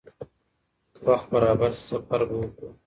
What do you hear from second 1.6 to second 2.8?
شي، سفر به وکړو.